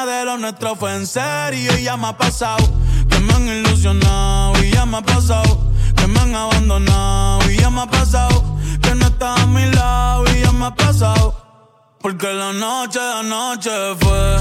Nada 0.00 0.20
de 0.20 0.24
lo 0.24 0.38
nuestro 0.38 0.76
fue 0.76 0.94
en 0.94 1.06
serio. 1.06 1.76
Y 1.78 1.82
ya 1.82 1.98
me 1.98 2.06
ha 2.06 2.16
pasado 2.16 2.66
que 3.10 3.18
me 3.18 3.34
han 3.34 3.46
ilusionado. 3.46 4.54
Y 4.64 4.70
ya 4.70 4.86
me 4.86 4.96
ha 4.96 5.02
pasado 5.02 5.70
que 5.94 6.06
me 6.06 6.18
han 6.20 6.34
abandonado. 6.34 7.50
Y 7.50 7.58
ya 7.58 7.68
me 7.68 7.82
ha 7.82 7.86
pasado 7.86 8.56
que 8.80 8.94
no 8.94 9.04
estás 9.04 9.38
a 9.40 9.46
mi 9.46 9.66
lado. 9.72 10.24
Y 10.34 10.40
ya 10.40 10.52
me 10.52 10.64
ha 10.64 10.74
pasado. 10.74 11.34
Porque 12.00 12.32
la 12.32 12.54
noche, 12.54 12.98
la 12.98 13.22
noche 13.22 13.70
fue 14.00 14.36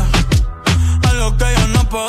algo 1.10 1.36
que 1.36 1.46
yo 1.58 1.68
no 1.68 1.90
puedo 1.90 2.08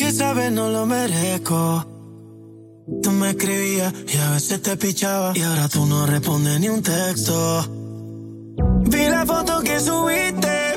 Aunque 0.00 0.16
sabes 0.16 0.52
no 0.52 0.68
lo 0.68 0.86
merezco. 0.86 1.84
Tú 3.02 3.10
me 3.10 3.30
escribías 3.30 3.92
y 4.06 4.16
a 4.16 4.30
veces 4.30 4.62
te 4.62 4.76
pichaba. 4.76 5.32
Y 5.34 5.42
ahora 5.42 5.68
tú 5.68 5.86
no 5.86 6.06
respondes 6.06 6.60
ni 6.60 6.68
un 6.68 6.82
texto. 6.82 7.64
Vi 8.84 9.08
la 9.08 9.26
foto 9.26 9.60
que 9.60 9.80
subiste. 9.80 10.67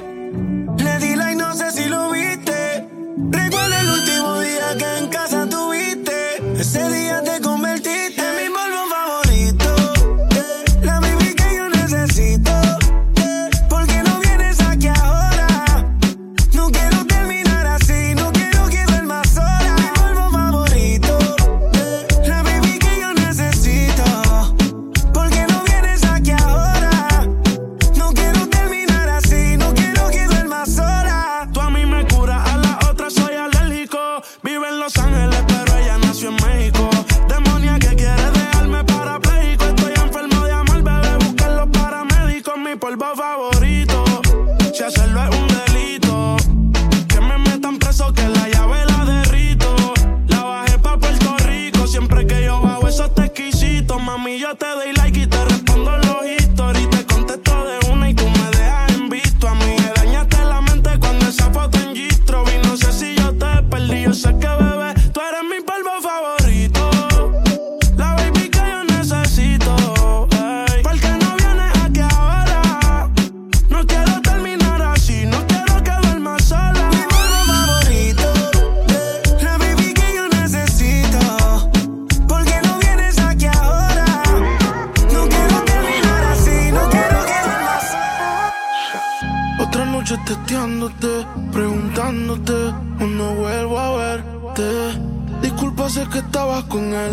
Que 96.10 96.18
estabas 96.18 96.64
con 96.66 96.94
él. 96.94 97.12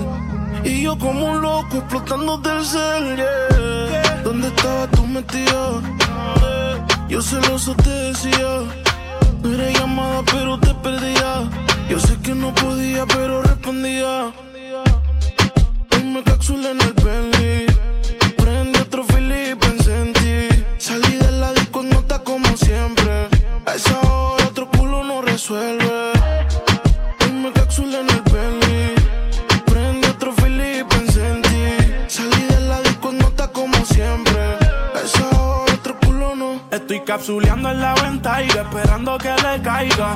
Y 0.64 0.82
yo 0.82 0.98
como 0.98 1.26
un 1.26 1.42
loco 1.42 1.76
explotando 1.76 2.38
del 2.38 2.64
cel, 2.64 3.16
yeah. 3.16 4.22
¿Dónde 4.24 4.48
estabas 4.48 4.90
tú 4.90 5.06
metido? 5.06 5.82
Yo 7.08 7.22
celoso 7.22 7.74
te 7.76 7.90
decía. 7.90 8.62
No 9.42 9.54
era 9.54 9.70
llamada, 9.78 10.22
pero 10.32 10.58
te 10.58 10.74
perdía. 10.74 11.48
Yo 11.88 12.00
sé 12.00 12.18
que 12.22 12.34
no 12.34 12.52
podía, 12.54 13.06
pero 13.06 13.42
respondía. 13.42 14.32
Hoy 15.92 16.02
me 16.02 16.20
en 16.20 16.80
el 16.80 16.92
Bentley. 17.04 17.67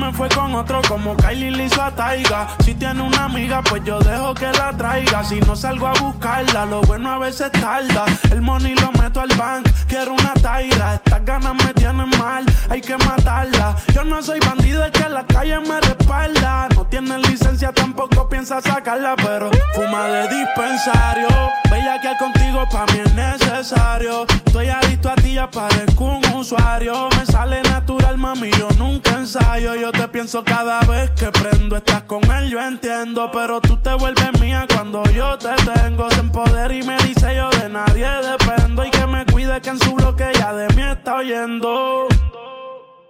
me 0.00 0.12
fue 0.14 0.28
con 0.30 0.54
otro 0.54 0.80
como 0.88 1.14
Kylie 1.16 1.50
le 1.50 1.66
hizo 1.66 1.82
a 1.82 1.90
Taiga. 1.90 2.48
Si 2.64 2.74
tiene 2.74 3.02
una 3.02 3.24
amiga, 3.24 3.62
pues 3.62 3.84
yo 3.84 3.98
dejo 4.00 4.32
que 4.32 4.46
la 4.46 4.72
traiga. 4.76 5.22
Si 5.22 5.40
no 5.40 5.54
salgo 5.54 5.86
a 5.86 5.92
buscarla, 5.92 6.64
lo 6.64 6.80
bueno 6.82 7.12
a 7.12 7.18
veces 7.18 7.52
tarda. 7.52 8.06
El 8.30 8.40
money 8.40 8.74
lo 8.74 8.90
meto 8.92 9.20
al 9.20 9.28
bank, 9.36 9.68
quiero 9.86 10.14
una 10.14 10.32
taira. 10.34 10.94
Estas 10.94 11.24
ganas 11.24 11.54
me 11.54 11.74
tienen 11.74 12.08
mal, 12.18 12.44
hay 12.70 12.80
que 12.80 12.96
matarla. 12.96 13.76
Yo 13.94 14.02
no 14.04 14.22
soy 14.22 14.40
bandido, 14.40 14.84
es 14.84 14.90
que 14.90 15.08
la 15.08 15.26
calle 15.26 15.60
me 15.60 15.80
respalda. 15.80 16.68
No 16.74 16.86
tiene 16.86 17.18
licencia, 17.18 17.72
tampoco 17.72 18.28
piensa 18.28 18.60
sacarla, 18.62 19.16
pero 19.16 19.50
fuma 19.74 20.06
de 20.06 20.28
dispensario. 20.28 21.28
Bella 21.70 22.00
que 22.00 22.16
contigo 22.18 22.64
pa' 22.70 22.86
mí 22.86 23.00
es 23.04 23.14
necesario. 23.14 24.26
Estoy 24.46 24.68
adicto 24.68 25.10
a 25.10 25.14
ti, 25.16 25.34
ya 25.34 25.50
parezco 25.50 26.04
un 26.04 26.24
usuario. 26.34 27.08
Me 27.18 27.26
sale 27.26 27.62
natural, 27.62 28.16
mami, 28.16 28.50
yo 28.52 28.68
nunca 28.78 29.10
ensayo. 29.12 29.74
Yo 29.74 29.89
te 29.92 30.08
pienso 30.08 30.44
cada 30.44 30.80
vez 30.80 31.10
que 31.12 31.30
prendo. 31.30 31.76
Estás 31.76 32.02
con 32.02 32.22
él, 32.30 32.50
yo 32.50 32.60
entiendo. 32.60 33.30
Pero 33.32 33.60
tú 33.60 33.76
te 33.78 33.92
vuelves 33.94 34.40
mía 34.40 34.66
cuando 34.72 35.02
yo 35.10 35.38
te 35.38 35.54
tengo. 35.72 36.10
Sin 36.10 36.30
poder 36.30 36.72
y 36.72 36.82
me 36.82 36.96
dice 36.98 37.34
yo 37.36 37.50
de 37.50 37.68
nadie 37.68 38.08
dependo. 38.22 38.84
Y 38.84 38.90
que 38.90 39.06
me 39.06 39.24
cuide 39.26 39.60
que 39.60 39.70
en 39.70 39.78
su 39.78 39.94
bloque 39.94 40.30
ya 40.34 40.52
de 40.52 40.68
mí 40.74 40.82
está 40.82 41.16
oyendo. 41.16 42.08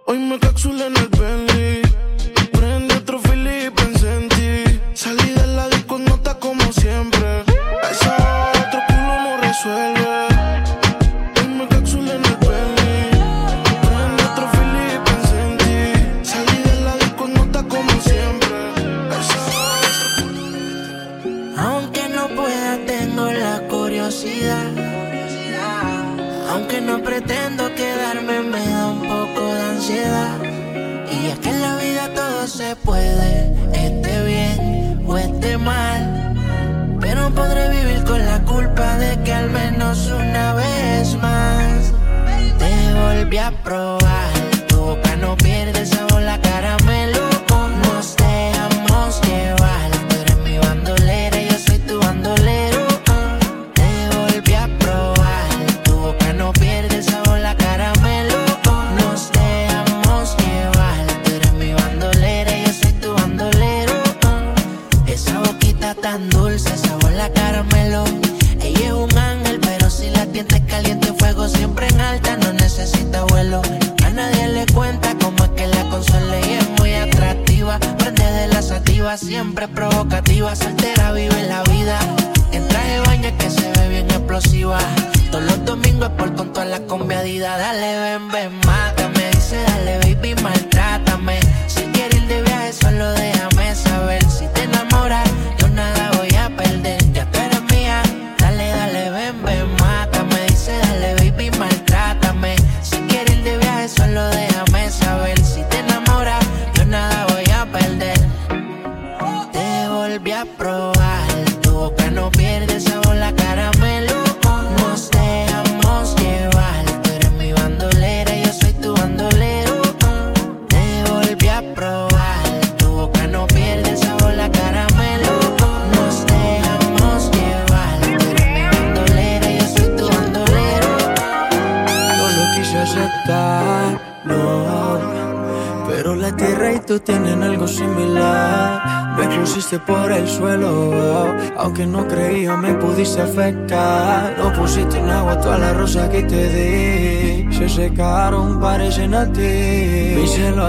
Hoy 0.05 0.19
me 0.19 0.39
cápsula 0.39 0.87
en 0.87 0.97
el 0.97 1.07
Bentley. 1.07 1.50
Te 43.31 43.51
volví 43.63 44.00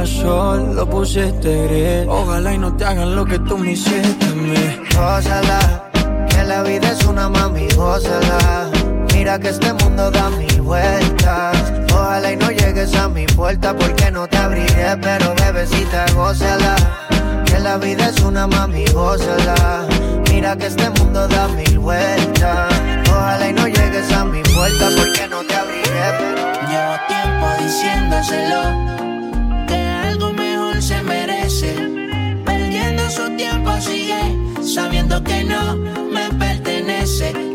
sol, 0.07 0.75
lo 0.75 0.89
pusiste 0.89 1.67
gris. 1.67 2.09
Ojalá 2.09 2.55
y 2.55 2.59
no 2.59 2.75
te 2.75 2.85
hagan 2.85 3.15
lo 3.15 3.25
que 3.25 3.39
tú 3.39 3.59
me 3.59 3.73
hiciste 3.73 4.27
a 4.27 4.35
mí. 4.35 4.81
Gózala, 4.95 5.91
que 6.29 6.43
la 6.45 6.63
vida 6.63 6.93
es 6.93 7.05
una 7.05 7.29
mami, 7.29 7.69
gózala. 7.77 8.71
Mira 9.15 9.39
que 9.39 9.49
este 9.51 9.73
mundo 9.75 10.11
da 10.11 10.31
mil 10.31 10.63
vueltas. 10.63 11.73
Ojalá 11.95 12.33
y 12.33 12.37
no 12.37 12.51
llegues 12.51 12.95
a 12.97 13.09
mi 13.09 13.27
puerta 13.27 13.77
porque 13.77 14.11
no 14.11 14.27
te 14.27 14.37
abriré, 14.37 14.97
pero 15.01 15.35
bebecita, 15.35 16.07
gózala. 16.15 16.75
Que 17.45 17.59
la 17.61 17.77
vida 17.79 18.09
es 18.09 18.21
una 18.23 18.47
mami, 18.47 18.85
gózala. 18.87 19.87
Mira 20.31 20.57
que 20.57 20.67
este 20.67 20.91
mundo 20.91 21.29
da 21.29 21.49
mil 21.49 21.79
vueltas. 21.79 22.73
Ojalá 23.11 23.49
y 23.49 23.53
no 23.53 23.67
llegues 23.67 24.13
a 24.13 24.25
mi 24.25 24.43
puerta 24.43 24.89
porque 24.97 25.29
no 25.29 25.43
te 25.45 25.55
abriré, 25.55 26.07
pero 26.19 26.43
Llevo 26.69 26.95
tiempo 27.07 27.47
diciéndoselo 27.63 28.92
su 33.13 33.29
tiempo 33.37 33.71
sigue 33.81 34.23
sabiendo 34.63 35.23
que 35.23 35.45
no 35.45 35.77
me 35.77 36.31
pertenece. 36.39 37.52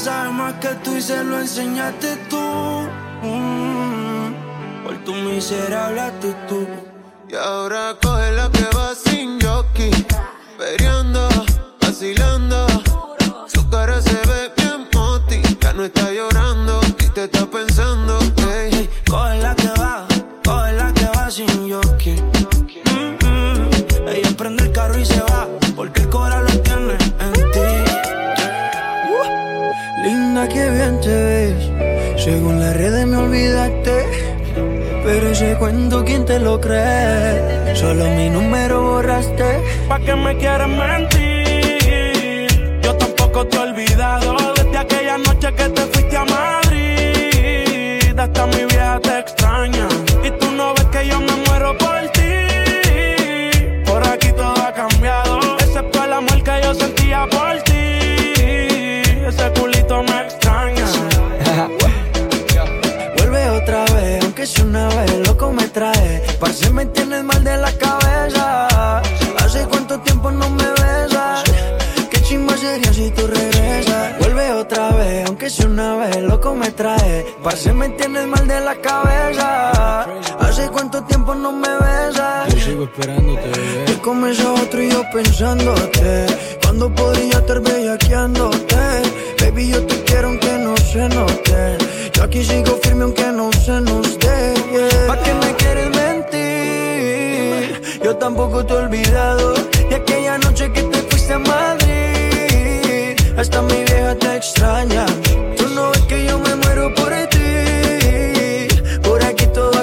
sabe 0.00 0.30
más 0.32 0.54
que 0.54 0.68
tú 0.82 0.96
y 0.96 1.02
se 1.02 1.22
lo 1.22 1.38
enseñaste 1.38 2.16
tú. 2.30 2.40
Mm, 3.22 4.32
por 4.82 4.96
tu 5.04 5.12
miserable 5.12 6.00
actitud. 6.00 6.68
Y 7.28 7.34
ahora 7.34 7.94
coge 8.02 8.32
lo 8.32 8.50
que 8.50 8.64
vas 8.74 9.06
a 9.06 9.09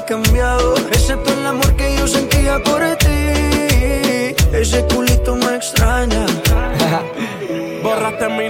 excepto 0.09 1.33
el 1.33 1.45
amor 1.45 1.75
que 1.75 1.97
yo 1.97 2.07
sentía 2.07 2.63
por 2.63 2.81
ti. 2.95 4.35
Ese 4.53 4.85
culito 4.85 5.35
me 5.35 5.55
extraña. 5.55 6.25
Borraste 7.83 8.29
mi 8.29 8.49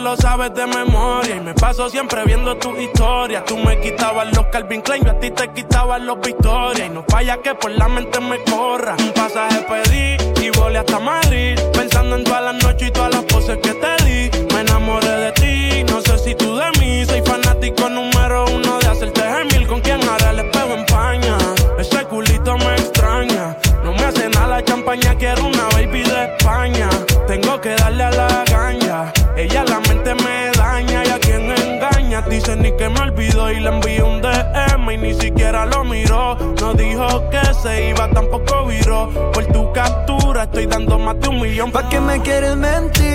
lo 0.00 0.16
sabes 0.16 0.54
de 0.54 0.66
memoria. 0.66 1.36
Y 1.36 1.40
me 1.40 1.54
paso 1.54 1.88
siempre 1.88 2.24
viendo 2.24 2.56
tu 2.56 2.76
historia. 2.76 3.44
Tú 3.44 3.56
me 3.56 3.78
quitabas 3.80 4.34
los 4.34 4.46
Calvin 4.46 4.80
Klein, 4.80 5.04
yo 5.04 5.12
a 5.12 5.18
ti 5.18 5.30
te 5.30 5.48
quitabas 5.52 6.00
los 6.02 6.20
Victoria. 6.20 6.86
Y 6.86 6.90
no 6.90 7.04
falla 7.08 7.38
que 7.38 7.54
por 7.54 7.70
la 7.70 7.88
mente 7.88 8.20
me 8.20 8.42
corra. 8.44 8.96
Un 8.98 9.12
pasaje 9.12 9.64
pedí 9.68 10.16
y 10.42 10.50
volé 10.50 10.78
hasta 10.78 10.98
Madrid. 10.98 11.58
Pensando 11.72 12.16
en 12.16 12.24
todas 12.24 12.42
las 12.42 12.64
noches 12.64 12.88
y 12.88 12.90
todas 12.90 13.14
las 13.14 13.24
poses 13.24 13.58
que 13.58 13.74
te 13.74 14.04
di. 14.04 14.30
Me 14.54 14.60
enamoré 14.60 15.08
de 15.08 15.32
ti, 15.32 15.84
no 15.92 16.00
sé 16.00 16.18
si 16.18 16.34
tú 16.34 16.56
de 16.56 16.70
mí. 16.80 17.04
Soy 17.04 17.22
fanático 17.22 17.88
número 17.88 18.46
uno 18.46 18.78
de 18.78 18.86
hacerte 18.88 19.22
gemil. 19.22 19.66
Con 19.66 19.80
quien 19.80 20.02
ahora 20.08 20.30
el 20.30 20.40
espejo 20.40 20.74
empaña. 20.74 21.38
Ese 21.78 22.04
culito 22.04 22.56
me 22.58 22.74
extraña. 22.74 23.56
No 23.84 23.92
me 23.92 24.04
hace 24.04 24.28
nada 24.30 24.46
la 24.48 24.64
champaña, 24.64 25.14
quiero 25.16 25.46
una 25.46 25.64
baby 25.72 26.02
de 26.02 26.24
España. 26.36 26.88
Tengo 27.26 27.60
que 27.60 27.74
darle 27.76 28.04
a 28.04 28.10
la 28.10 28.44
ganja 28.50 29.12
ella 29.36 29.64
la 29.64 29.80
mente 29.80 30.14
me 30.14 30.50
daña 30.56 31.04
y 31.04 31.10
a 31.10 31.18
quien 31.18 31.50
engaña. 31.50 32.22
Dice 32.22 32.56
ni 32.56 32.72
que 32.72 32.88
me 32.88 33.00
olvidó 33.00 33.52
y 33.52 33.60
le 33.60 33.68
envié 33.68 34.02
un 34.02 34.22
DM 34.22 34.90
y 34.90 34.96
ni 34.96 35.14
siquiera 35.14 35.66
lo 35.66 35.84
miró. 35.84 36.36
No 36.60 36.72
dijo 36.72 37.28
que 37.28 37.42
se 37.62 37.90
iba, 37.90 38.08
tampoco 38.10 38.64
viró. 38.66 39.10
Por 39.32 39.44
tu 39.46 39.70
captura 39.72 40.44
estoy 40.44 40.66
dando 40.66 40.98
más 40.98 41.20
de 41.20 41.28
un 41.28 41.40
millón. 41.40 41.70
¿Para 41.70 41.88
qué 41.90 42.00
me 42.00 42.18
quieres 42.22 42.56
mentir? 42.56 43.06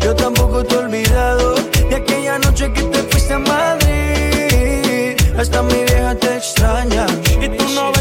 Yo 0.00 0.14
tampoco 0.14 0.62
te 0.64 0.76
he 0.76 0.78
olvidado 0.78 1.54
de 1.88 1.96
aquella 1.96 2.38
noche 2.38 2.72
que 2.72 2.82
te 2.82 2.98
fuiste 3.10 3.34
a 3.34 3.38
Madrid. 3.40 5.16
Hasta 5.36 5.62
mi 5.62 5.74
vieja 5.74 6.14
te 6.14 6.36
extraña. 6.36 7.06
Y 7.40 7.48
tú 7.48 7.64
no 7.74 7.90
ves 7.92 7.99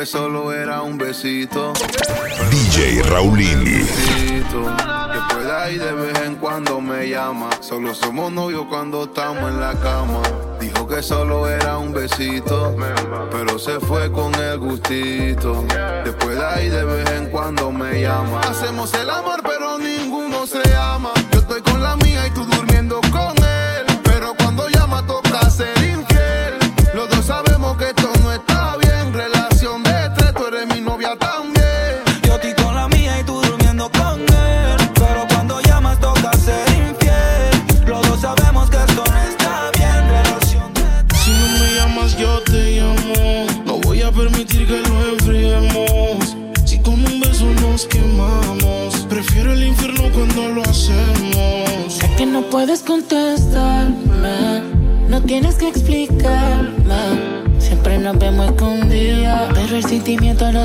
que 0.00 0.06
solo 0.06 0.50
era 0.50 0.80
un 0.80 0.96
besito. 0.96 1.74
DJ 2.50 3.02
besito. 3.02 4.62
Después 5.12 5.44
de 5.44 5.52
ahí 5.52 5.76
de 5.76 5.92
vez 5.92 6.18
en 6.20 6.36
cuando 6.36 6.80
me 6.80 7.10
llama. 7.10 7.50
Solo 7.60 7.94
somos 7.94 8.32
novios 8.32 8.64
cuando 8.70 9.04
estamos 9.04 9.50
en 9.50 9.60
la 9.60 9.74
cama. 9.74 10.22
Dijo 10.58 10.88
que 10.88 11.02
solo 11.02 11.46
era 11.46 11.76
un 11.76 11.92
besito. 11.92 12.74
Pero 13.30 13.58
se 13.58 13.78
fue 13.78 14.10
con 14.10 14.34
el 14.36 14.58
gustito. 14.58 15.66
Después 16.02 16.34
de 16.38 16.46
ahí 16.46 16.70
de 16.70 16.82
vez 16.82 17.10
en 17.10 17.26
cuando 17.26 17.70
me 17.70 18.00
llama. 18.00 18.40
Hacemos 18.40 18.94
el 18.94 19.10
amor, 19.10 19.42
pero 19.42 19.76
ninguno 19.76 20.46
se 20.46 20.62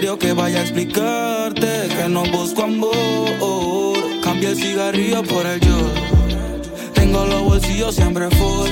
necesario 0.00 0.18
que 0.18 0.32
vaya 0.32 0.60
a 0.60 0.62
explicarte 0.62 1.88
que 1.88 2.08
no 2.08 2.22
busco 2.24 2.62
amor. 2.62 2.90
Cambia 4.22 4.50
el 4.50 4.56
cigarrillo 4.56 5.22
por 5.22 5.44
el 5.46 5.60
yo. 5.60 5.78
Tengo 6.94 7.26
los 7.26 7.42
bolsillos 7.44 7.94
siempre 7.96 8.30
full. 8.30 8.70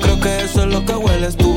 Creo 0.00 0.20
que 0.20 0.44
eso 0.44 0.62
es 0.62 0.72
lo 0.72 0.84
que 0.84 0.94
hueles 0.94 1.36
tú. 1.36 1.54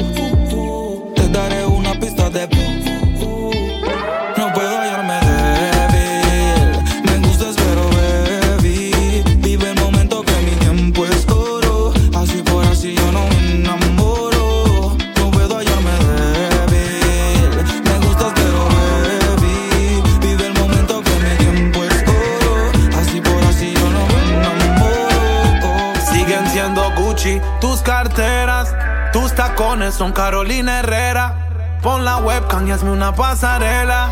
Son 29.91 30.11
Carolina 30.13 30.79
Herrera. 30.79 31.79
Pon 31.81 32.05
la 32.05 32.17
webcam 32.17 32.67
y 32.67 32.71
hazme 32.71 32.91
una 32.91 33.13
pasarela. 33.13 34.09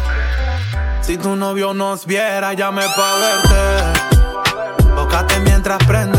Si 1.01 1.17
tu 1.17 1.35
novio 1.35 1.73
nos 1.73 2.05
viera, 2.05 2.53
llame 2.53 2.83
pa' 2.83 3.15
verte. 3.19 4.85
Tócate 4.95 5.39
mientras 5.39 5.77
prende. 5.85 6.18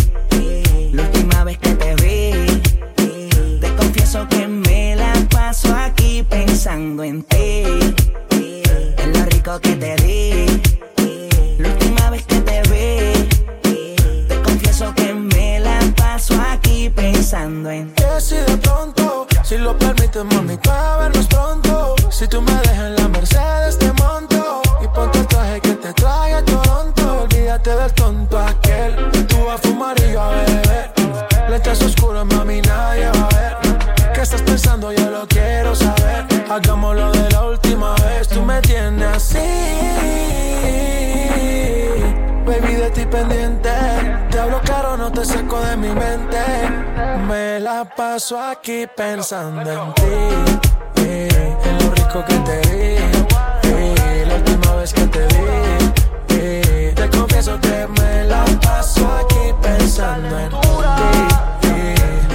Pensando 6.63 7.03
en 7.03 7.23
ti. 7.23 7.63
En 8.29 9.13
lo 9.13 9.25
rico 9.25 9.59
que 9.59 9.75
te 9.77 9.95
di. 9.95 10.61
La 11.57 11.69
última 11.69 12.11
vez 12.11 12.23
que 12.27 12.39
te 12.39 12.61
vi. 12.69 14.27
Te 14.27 14.41
confieso 14.43 14.93
que 14.93 15.11
me 15.11 15.59
la 15.59 15.79
paso 15.97 16.35
aquí 16.51 16.87
pensando 16.87 17.71
en 17.71 17.91
ti. 17.95 18.03
Que 18.03 18.21
si 18.21 18.35
de 18.35 18.57
pronto, 18.57 19.25
si 19.41 19.57
lo 19.57 19.75
permites, 19.75 20.23
mami, 20.23 20.55
para 20.57 20.97
vernos 20.97 21.25
pronto. 21.25 21.95
Si 22.11 22.27
tú 22.27 22.43
me 22.43 22.51
dejas 22.51 22.89
en 22.89 22.95
la 22.95 23.07
Mercedes, 23.07 23.79
te 23.79 23.91
monto. 23.93 24.61
Y 24.83 24.87
ponte 24.89 25.17
el 25.17 25.25
traje 25.25 25.61
que 25.61 25.73
te 25.73 25.93
trae 25.93 26.35
a 26.35 26.45
Toronto. 26.45 27.23
Olvídate 27.23 27.75
del 27.75 27.91
tonto 27.93 28.37
aquel. 28.37 28.95
Tú 29.27 29.45
vas 29.47 29.55
a 29.55 29.67
fumar 29.67 29.99
y 29.99 30.11
yo 30.11 30.21
a 30.21 30.29
beber. 30.29 30.91
Lentes 31.49 31.81
oscuras, 31.81 32.23
mami, 32.27 32.61
nadie 32.61 33.09
va 33.09 33.27
a 33.27 33.35
ver. 33.35 34.13
¿Qué 34.13 34.21
estás 34.21 34.43
pensando? 34.43 34.93
Yo 34.93 35.09
lo 35.09 35.27
quiero 35.27 35.75
saber. 35.75 36.00
Te 45.21 45.27
saco 45.27 45.59
de 45.61 45.77
mi 45.77 45.89
mente. 45.89 46.39
Me 47.27 47.59
la 47.59 47.85
paso 47.85 48.39
aquí 48.41 48.87
pensando 48.95 49.61
en 49.71 49.93
ti. 49.93 51.01
eh, 51.03 51.57
en 51.63 51.77
lo 51.79 51.91
rico 51.93 52.25
que 52.27 52.35
te 52.47 52.57
di. 52.69 52.95
eh, 53.63 54.25
la 54.27 54.35
última 54.35 54.75
vez 54.77 54.91
que 54.93 55.05
te 55.05 55.27
vi. 55.27 55.93
eh, 56.29 56.93
te 56.95 57.09
confieso 57.09 57.59
que 57.61 57.87
me 57.99 58.23
la 58.25 58.43
paso 58.63 59.07
aquí 59.21 59.53
pensando 59.61 60.39
en 60.39 60.49
ti. 60.49 61.67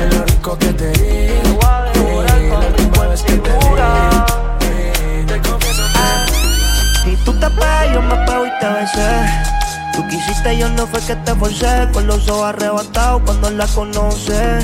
en 0.03 0.17
lo 0.17 0.25
rico 0.25 0.57
que 0.57 0.73
te 0.73 0.91
di. 0.93 1.29
la 1.59 2.59
última 2.69 3.07
vez 3.09 3.23
que 3.23 3.37
te 3.37 3.51
vi. 3.51 5.27
te 5.27 5.49
confieso 5.49 5.83
que 7.05 7.11
Y 7.11 7.17
tú 7.25 7.33
te 7.41 7.51
pegas, 7.51 7.93
yo 7.95 8.03
me 8.03 8.17
pego 8.27 8.47
y 8.47 8.51
te 8.61 8.69
besé. 8.69 9.66
Tú 9.97 10.07
quisiste, 10.09 10.59
yo 10.59 10.69
no 10.69 10.87
fue 10.87 11.01
que 11.01 11.17
te 11.17 11.35
forcé. 11.35 11.89
Con 11.93 12.07
los 12.07 12.29
ojos 12.29 12.45
arrebatados 12.45 13.23
cuando 13.25 13.51
la 13.51 13.67
conoce. 13.67 14.59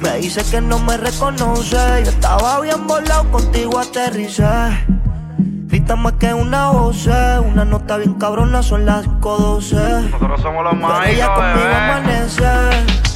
Me 0.00 0.18
dice 0.18 0.42
que 0.50 0.60
no 0.60 0.80
me 0.80 0.96
reconoce. 0.96 2.02
Yo 2.04 2.10
estaba 2.10 2.60
bien 2.60 2.84
volado, 2.86 3.30
contigo 3.30 3.78
aterricé. 3.78 4.44
Grita 5.68 5.94
más 5.94 6.14
que 6.14 6.34
una 6.34 6.70
voz. 6.70 7.06
Una 7.06 7.64
nota 7.64 7.98
bien 7.98 8.14
cabrona, 8.14 8.64
son 8.64 8.84
las 8.84 9.04
512. 9.04 9.76
Nosotros 10.10 10.40
somos 10.42 10.64
los 10.64 10.74
Pero 10.74 11.04
ella 11.04 11.34
conmigo 11.34 11.74
amanece. 11.74 13.14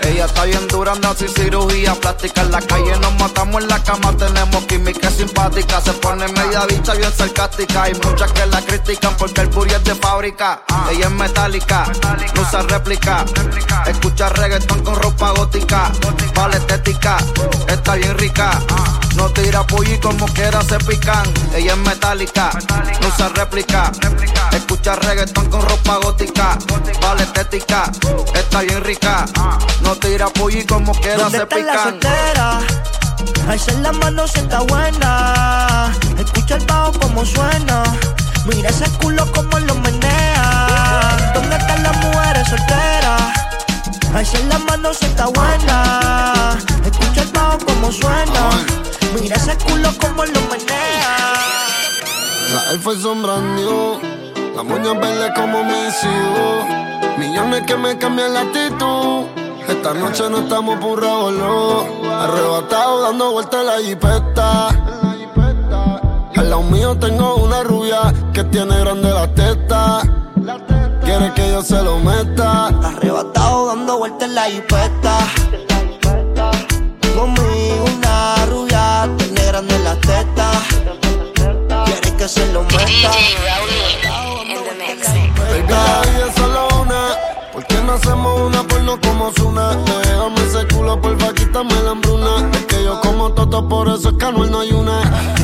Ella 0.00 0.24
está 0.24 0.44
bien 0.44 0.66
dura, 0.68 0.92
anda 0.92 1.14
sin 1.14 1.28
cirugía 1.28 1.94
plástica. 1.94 2.42
En 2.42 2.50
la 2.50 2.60
calle 2.60 2.98
nos 2.98 3.14
matamos 3.18 3.62
en 3.62 3.68
la 3.68 3.82
cama, 3.82 4.16
tenemos 4.16 4.64
química 4.64 5.10
simpática. 5.10 5.80
Se 5.80 5.92
pone 5.92 6.26
media 6.28 6.64
bicha 6.66 6.94
bien 6.94 7.12
sarcástica. 7.12 7.82
Hay 7.84 7.94
muchas 7.94 8.32
que 8.32 8.46
la 8.46 8.60
critican 8.62 9.14
porque 9.16 9.42
el 9.42 9.48
booty 9.48 9.74
es 9.74 9.84
de 9.84 9.94
fábrica. 9.94 10.62
Ella 10.90 11.06
es 11.06 11.12
metálica, 11.12 11.92
no 12.34 12.42
usa 12.42 12.62
réplica. 12.62 13.24
Escucha 13.86 14.28
reggaetón 14.30 14.82
con 14.82 14.96
ropa 14.96 15.30
gótica. 15.32 15.92
Vale 16.34 16.56
estética, 16.56 17.18
está 17.68 17.94
bien 17.94 18.16
rica. 18.18 18.58
No 19.16 19.28
tira 19.30 19.66
pulli 19.66 19.98
como 19.98 20.26
quiera 20.26 20.62
se 20.62 20.78
pican. 20.78 21.26
Ella 21.54 21.72
es 21.72 21.78
metálica, 21.78 22.50
no 23.00 23.08
usa 23.08 23.28
réplica. 23.30 23.92
Escucha 24.52 24.96
reggaetón 24.96 25.48
con 25.50 25.62
ropa 25.62 25.96
gótica. 25.98 26.58
Vale 27.00 27.22
estética, 27.22 27.90
está 28.34 28.60
bien 28.62 28.82
rica. 28.82 29.24
No 29.82 29.94
tira 29.96 30.28
pulli 30.28 30.64
como 30.64 30.92
quiera 30.92 31.24
¿Dónde 31.24 31.38
se 31.38 31.46
pican. 31.46 32.00
Alza 33.48 33.72
la 33.72 33.92
mano 33.92 34.26
si 34.26 34.38
está 34.38 34.60
buena. 34.60 35.92
Escucha 36.18 36.56
el 36.56 36.64
bajo 36.66 36.92
como 37.00 37.24
suena. 37.24 37.82
Mira 38.46 38.70
ese 38.70 38.88
culo 38.98 39.30
como 39.32 39.58
lo 39.58 39.74
menea. 39.74 41.32
¿Dónde 41.34 41.56
están 41.56 41.82
las 41.82 41.96
mujeres 41.98 42.48
solteras? 42.48 43.22
Alza 44.14 44.38
la 44.48 44.58
mano 44.58 44.94
si 44.94 45.06
está 45.06 45.26
buena. 45.26 46.58
Escucha 46.84 47.22
el 47.22 47.28
bajo 47.28 47.58
como 47.58 47.92
suena. 47.92 48.50
Mira 49.20 49.36
ese 49.36 49.56
culo 49.58 49.90
como 50.00 50.24
lo 50.24 50.40
menea. 50.42 51.16
La 52.52 52.80
Force 52.80 53.02
son 53.02 53.22
brand 53.22 53.56
new. 53.56 54.00
La 54.56 54.62
moña 54.62 54.92
verde 54.94 55.32
como 55.34 55.64
mis 55.64 56.02
hijos. 56.02 57.18
Millones 57.18 57.62
que 57.66 57.76
me 57.76 57.98
cambian 57.98 58.32
la 58.32 58.40
actitud. 58.40 59.26
Esta 59.68 59.94
noche 59.94 60.24
no 60.30 60.38
estamos 60.38 60.78
por 60.78 61.00
revolú. 61.00 61.84
Arrebatado 62.10 63.02
dando 63.02 63.32
vueltas 63.32 63.60
en 63.60 63.66
la 63.66 63.78
jipeta. 63.78 64.68
Al 66.36 66.50
lado 66.50 66.62
mío 66.62 66.96
tengo 66.98 67.36
una 67.36 67.62
rubia 67.62 68.12
que 68.32 68.44
tiene 68.44 68.78
grande 68.80 69.10
la 69.10 69.32
teta. 69.34 70.00
Quiere 71.04 71.32
que 71.34 71.50
yo 71.50 71.62
se 71.62 71.82
lo 71.82 71.98
meta. 71.98 72.68
Arrebatado 72.68 73.66
dando 73.66 73.98
vueltas 73.98 74.28
en 74.28 74.34
la 74.34 74.44
jipeta. 74.44 75.18
Grande 79.52 79.78
la 79.80 79.94
teta. 79.96 80.50
Quiere 81.84 82.16
que 82.16 82.26
se 82.26 82.50
lo 82.54 82.62
meta. 82.62 83.10
Baby, 85.50 86.32
solo 86.34 86.68
una. 86.80 87.00
¿Por 87.52 87.66
qué 87.66 87.76
no 87.82 87.92
hacemos 87.92 88.40
una 88.40 88.62
porno 88.62 88.98
como 89.02 89.30
Zuna? 89.32 89.76
Déjame 90.04 90.40
ese 90.46 90.66
culo, 90.74 90.98
porfa, 90.98 91.34
quítame 91.34 91.74
la 91.84 91.90
hambruna. 91.90 92.48
Es 92.54 92.64
que 92.64 92.82
yo 92.82 92.98
como 93.02 93.30
toto, 93.34 93.68
por 93.68 93.88
eso 93.88 94.08
es 94.08 94.14
que 94.16 94.24
Anuel 94.24 94.50
no 94.50 94.60
hay 94.60 94.72
una. 94.72 95.02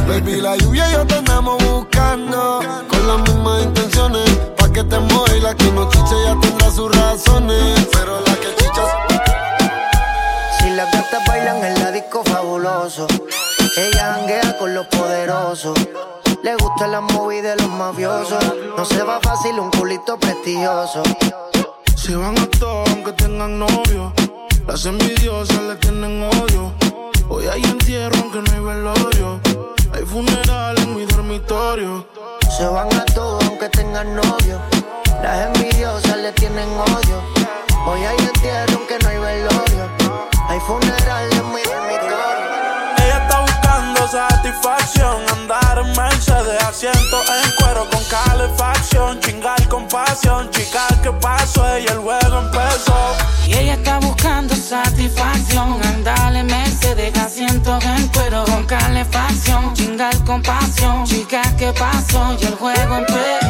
Baby, 0.08 0.40
la 0.40 0.56
lluvia 0.56 0.88
y 0.88 0.92
yo 0.92 1.06
te 1.06 1.16
andamos 1.16 1.62
buscando. 1.62 2.60
Con 2.88 3.06
las 3.06 3.18
mismas 3.28 3.62
intenciones. 3.62 4.30
Pa' 4.56 4.72
que 4.72 4.84
te 4.84 4.98
moje 5.00 5.36
y 5.36 5.40
la 5.40 5.54
que 5.54 5.70
no 5.72 5.86
chiche 5.90 6.16
ya 6.24 6.34
tendrá 6.40 6.70
sus 6.70 6.90
razones. 6.96 7.86
Pero 7.92 8.20
la 8.26 8.34
que 8.36 8.54
chichas. 8.56 8.88
Si 10.58 10.70
las 10.70 10.90
gatas 10.92 11.26
bailan 11.26 11.62
en 11.62 11.74
la 11.74 11.90
disco 11.92 12.22
fabuloso, 12.24 13.06
ella 13.78 14.14
janguea 14.14 14.58
con 14.58 14.74
los 14.74 14.86
poderosos. 14.88 15.78
Le 16.42 16.56
gustan 16.56 16.92
las 16.92 17.02
movies 17.02 17.42
de 17.42 17.56
los 17.56 17.68
mafiosos. 17.68 18.42
No 18.76 18.84
se 18.84 19.02
va 19.02 19.20
fácil 19.20 19.58
un 19.60 19.70
culito 19.70 20.18
prestigioso. 20.18 21.02
Se 21.96 22.16
van 22.16 22.36
a 22.38 22.46
todos 22.58 22.88
aunque 22.90 23.12
tengan 23.12 23.58
novio. 23.58 24.12
Las 24.66 24.84
envidiosas 24.86 25.62
le 25.62 25.76
tienen 25.76 26.22
odio. 26.22 26.72
Hoy 27.28 27.46
hay 27.46 27.62
entierro 27.62 28.16
aunque 28.18 28.40
no 28.40 28.52
hay 28.52 28.60
velorio. 28.60 29.40
Hay 29.92 30.04
funeral 30.04 30.78
en 30.78 30.96
mi 30.96 31.04
dormitorio. 31.06 32.06
Se 32.56 32.66
van 32.66 32.92
a 32.94 33.04
todo 33.04 33.38
aunque 33.46 33.68
tengan 33.68 34.16
novio. 34.16 34.60
Las 35.22 35.46
envidiosas 35.46 36.16
le 36.16 36.32
tienen 36.32 36.68
odio. 36.78 37.22
Hoy 37.86 38.00
hay 38.00 38.18
entierro 38.18 38.76
aunque 38.76 38.98
no 38.98 39.08
hay 39.08 39.18
velorio. 39.18 39.84
Hay 40.48 40.60
funeral 40.60 41.32
en 41.32 41.52
mi 41.52 41.62
dormitorio. 41.62 42.37
Ella 43.98 44.06
está 44.06 44.06
buscando 44.06 44.06
satisfacción, 44.06 45.24
andar 45.32 45.78
en 45.78 45.92
Mercedes, 45.96 46.62
asiento 46.62 47.16
en 47.42 47.50
cuero 47.56 47.88
con 47.90 48.02
calefacción, 48.04 49.20
chingar 49.20 49.68
con 49.68 49.88
pasión, 49.88 50.50
chica, 50.50 50.86
¿qué 51.02 51.10
pasó? 51.12 51.66
Ella 51.74 51.92
el 51.92 51.98
juego 51.98 52.38
empezó. 52.38 53.16
Y 53.46 53.54
ella 53.54 53.74
está 53.74 53.98
buscando 53.98 54.54
satisfacción, 54.54 55.80
andale 55.84 56.44
Mercedes, 56.44 57.18
asiento 57.18 57.78
en 57.82 58.08
cuero 58.08 58.44
con 58.44 58.64
calefacción, 58.66 59.74
chingar 59.74 60.16
con 60.24 60.42
pasión, 60.42 61.04
chica, 61.04 61.42
¿qué 61.58 61.72
pasó? 61.72 62.36
Y 62.40 62.44
el 62.44 62.54
juego 62.54 62.94
y 62.94 62.98
empezó. 62.98 63.48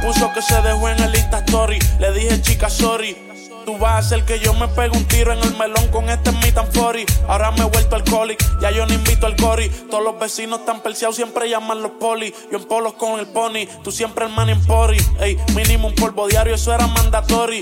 Puso 0.00 0.32
que 0.32 0.42
se 0.42 0.60
dejó 0.62 0.88
en 0.88 1.02
el 1.02 1.14
Insta 1.14 1.38
Story. 1.38 1.78
Le 1.98 2.12
dije, 2.12 2.40
chica, 2.42 2.70
sorry. 2.70 3.16
Tú 3.64 3.76
vas 3.76 3.92
a 3.92 3.98
hacer 3.98 4.24
que 4.24 4.38
yo 4.40 4.54
me 4.54 4.66
pegue 4.68 4.96
un 4.96 5.04
tiro 5.04 5.30
en 5.30 5.40
el 5.40 5.54
melón 5.58 5.88
con 5.88 6.08
este 6.08 6.32
mi 6.32 6.50
tan 6.52 6.66
40. 6.72 7.12
Ahora 7.28 7.50
me 7.50 7.60
he 7.60 7.64
vuelto 7.64 7.96
alcohólico, 7.96 8.42
ya 8.62 8.70
yo 8.70 8.86
no 8.86 8.94
invito 8.94 9.26
al 9.26 9.36
cori. 9.36 9.68
Todos 9.90 10.02
los 10.02 10.18
vecinos 10.18 10.60
están 10.60 10.80
perseados, 10.80 11.16
siempre 11.16 11.50
llaman 11.50 11.82
los 11.82 11.92
poli. 12.00 12.34
Yo 12.50 12.56
en 12.56 12.64
polos 12.64 12.94
con 12.94 13.20
el 13.20 13.26
pony, 13.26 13.66
tú 13.84 13.92
siempre 13.92 14.24
el 14.24 14.32
man 14.32 14.48
en 14.48 14.64
pori. 14.64 14.96
Ey, 15.20 15.36
mínimo 15.54 15.88
un 15.88 15.94
polvo 15.94 16.26
diario, 16.28 16.54
eso 16.54 16.72
era 16.72 16.86
mandatory. 16.86 17.60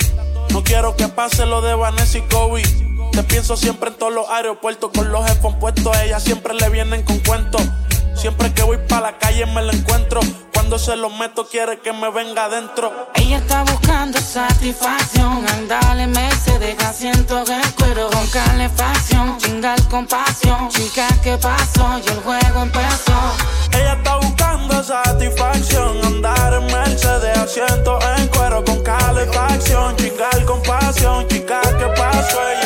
No 0.51 0.63
quiero 0.63 0.95
que 0.95 1.09
pase 1.09 1.45
lo 1.45 1.61
de 1.61 1.75
Vanessa 1.75 2.19
y 2.19 2.23
Kobe. 2.23 2.63
Te 3.11 3.25
pienso 3.25 3.57
siempre 3.57 3.91
en 3.91 3.97
todos 3.97 4.13
los 4.13 4.29
aeropuertos 4.31 4.93
con 4.95 5.11
los 5.11 5.29
headphones 5.29 5.59
puestos. 5.59 5.97
A 5.97 6.05
ella 6.05 6.21
siempre 6.21 6.55
le 6.55 6.69
vienen 6.69 7.03
con 7.03 7.19
cuentos. 7.19 7.63
Siempre 8.15 8.55
que 8.55 8.63
voy 8.63 8.79
pa' 8.89 9.01
la 9.01 9.19
calle 9.19 9.45
me 9.47 9.61
la 9.61 9.73
encuentro. 9.73 10.21
Cuando 10.67 10.85
se 10.85 10.97
lo 10.97 11.11
meto 11.11 11.47
quiere 11.47 11.79
que 11.79 11.93
me 11.93 12.11
venga 12.11 12.47
adentro. 12.47 12.91
Ella 13.15 13.37
está 13.37 13.63
buscando 13.63 14.19
satisfacción, 14.19 15.47
andale 15.49 16.09
Mercedes, 16.09 16.77
asiento 16.83 17.45
en 17.47 17.71
cuero 17.79 18.11
con 18.11 18.27
calefacción, 18.27 19.39
chingar 19.39 19.81
con 19.89 20.09
pasión, 20.09 20.69
chica, 20.71 21.07
¿qué 21.23 21.39
pasó? 21.39 22.01
Y 22.05 22.09
el 22.11 22.19
juego 22.19 22.63
empezó. 22.63 23.15
Ella 23.71 23.93
está 23.93 24.17
buscando 24.17 24.83
satisfacción, 24.83 26.05
andar 26.05 26.55
en 26.55 26.67
Mercedes, 26.67 27.39
asiento 27.39 28.01
en 28.17 28.27
cuero 28.27 28.65
con 28.65 28.83
calefacción, 28.83 29.95
chingar 29.95 30.45
con 30.47 30.61
pasión, 30.65 31.29
chica, 31.29 31.61
¿qué 31.79 31.87
pasó? 31.97 32.66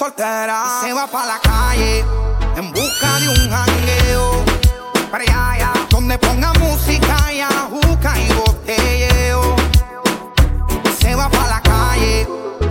se 0.00 0.94
va 0.94 1.06
pa' 1.06 1.26
la 1.26 1.38
calle 1.40 2.02
en 2.56 2.72
busca 2.72 3.20
de 3.20 3.28
un 3.28 3.50
jangueo. 3.50 4.44
Para 5.10 5.24
allá, 5.24 5.72
donde 5.90 6.16
ponga 6.16 6.54
música 6.54 7.30
y 7.30 7.40
ajuca 7.40 8.18
y 8.18 8.32
botelleo. 8.32 9.56
Se 10.98 11.14
va 11.14 11.28
pa' 11.28 11.48
la 11.48 11.60
calle 11.60 12.26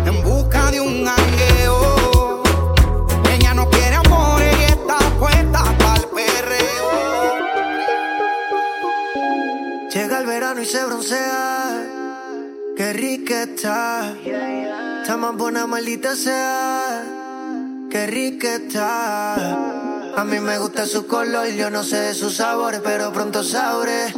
en 0.07 0.23
busca 0.23 0.71
de 0.71 0.81
un 0.81 1.05
jangueo. 1.05 2.41
Ella 3.31 3.53
no 3.53 3.69
quiere 3.69 3.97
amor 3.97 4.41
y 4.41 4.63
está 4.63 4.97
puesta 5.19 5.63
pa'l 5.77 6.07
perreo. 6.15 6.89
Llega 9.93 10.17
el 10.17 10.25
verano 10.25 10.61
y 10.63 10.65
se 10.65 10.83
broncea. 10.83 11.85
Qué 12.75 12.91
rica 12.93 13.43
está. 13.43 14.15
Está 15.03 15.15
más 15.15 15.35
buena, 15.35 15.67
maldita 15.67 16.15
sea 16.15 16.98
qué 17.89 18.07
rica 18.07 18.55
está. 18.55 19.35
A 20.15 20.23
mí 20.25 20.39
me 20.39 20.57
gusta 20.57 20.85
su 20.85 21.07
color 21.07 21.47
y 21.47 21.57
yo 21.57 21.69
no 21.69 21.83
sé 21.83 21.97
de 21.97 22.13
sus 22.13 22.35
sabores, 22.35 22.81
pero 22.83 23.11
pronto 23.11 23.43
sabré. 23.43 24.13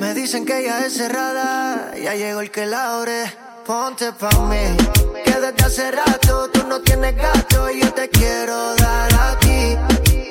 Me 0.00 0.14
dicen 0.14 0.44
que 0.44 0.60
ella 0.60 0.84
es 0.84 0.94
cerrada, 0.94 1.92
ya 1.96 2.14
llegó 2.14 2.40
el 2.40 2.50
que 2.50 2.66
la 2.66 2.96
abre. 2.96 3.24
Ponte 3.64 4.12
pa' 4.12 4.28
mí, 4.46 4.76
que 5.24 5.32
desde 5.32 5.64
hace 5.64 5.90
rato 5.92 6.50
tú 6.50 6.66
no 6.66 6.80
tienes 6.80 7.14
gato 7.16 7.70
y 7.70 7.80
yo 7.80 7.92
te 7.92 8.08
quiero 8.08 8.74
dar 8.74 9.14
a 9.14 9.38
ti 9.38 9.76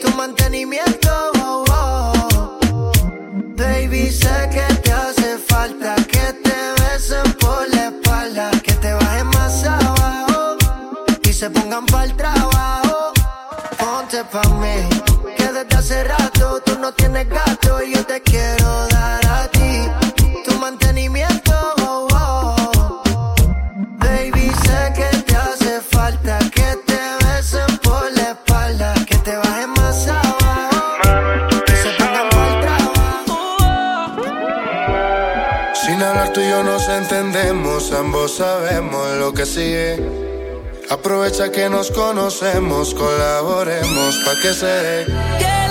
tu 0.02 0.10
mantenimiento. 0.18 1.10
Oh. 1.40 1.64
oh. 1.72 2.92
Baby, 3.56 4.12
sé 4.12 4.50
que 4.52 4.74
te 4.76 4.92
hace 4.92 5.38
falta 5.38 5.96
que 5.96 6.34
te 6.44 6.58
besen 6.82 7.34
por 7.40 7.70
la 7.74 7.88
espalda, 7.88 8.52
que 8.62 8.74
te 8.74 8.94
bajes 8.94 9.26
más 9.26 9.64
abajo 9.64 10.58
oh, 10.58 11.28
y 11.30 11.32
se 11.34 11.50
pongan 11.50 11.86
hace 15.92 16.04
rato. 16.06 16.62
Tú 16.66 16.80
no 16.80 16.94
tienes 16.94 17.28
gato 17.28 17.84
y 17.84 17.94
yo 17.94 18.06
te 18.06 18.22
quiero 18.22 18.88
dar 18.88 19.26
a 19.26 19.48
ti 19.50 19.90
tu 20.46 20.58
mantenimiento. 20.58 21.52
Oh, 21.82 22.08
oh. 22.14 23.34
Baby, 24.00 24.52
sé 24.64 24.94
que 24.96 25.18
te 25.24 25.36
hace 25.36 25.82
falta 25.82 26.40
que 26.40 26.78
te 26.86 27.00
besen 27.26 27.78
por 27.80 28.12
la 28.14 28.32
espalda, 28.32 28.94
que 29.06 29.18
te 29.18 29.36
bajes 29.36 29.68
más 29.68 30.08
abajo, 30.08 31.64
que 31.66 31.76
se 31.76 31.90
pongan 31.98 32.30
por 32.30 32.44
el 32.48 32.60
trabajo. 32.62 33.38
Sin 35.74 36.02
hablar 36.02 36.32
tú 36.34 36.40
y 36.42 36.50
yo 36.50 36.64
nos 36.64 36.88
entendemos, 36.88 37.92
ambos 37.92 38.38
sabemos 38.38 39.18
lo 39.18 39.34
que 39.34 39.46
sigue. 39.46 40.22
Aprovecha 40.90 41.52
que 41.52 41.70
nos 41.70 41.90
conocemos, 41.92 42.94
colaboremos 42.94 44.16
pa' 44.26 44.36
que 44.42 44.54
se 44.54 44.66
dé. 44.66 45.71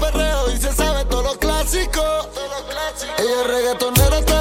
perreo 0.00 0.50
y 0.50 0.56
se 0.56 0.72
sabe 0.72 1.04
todos 1.04 1.24
los 1.24 1.36
clásicos. 1.36 2.28
Todo 2.34 2.48
lo 2.48 2.66
clásico. 2.68 3.12
Ella 3.18 3.40
es 3.42 3.46
reggaetonera 3.46 4.39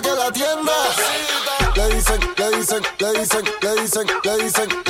que 0.00 0.08
la 0.08 0.30
tienda. 0.32 0.72
Le 1.76 1.94
dicen, 1.94 2.20
le 2.36 2.56
dicen, 2.56 2.82
le 2.98 3.12
dicen, 3.20 3.44
le 3.62 3.82
dicen, 3.82 4.06
le 4.24 4.42
dicen. 4.42 4.89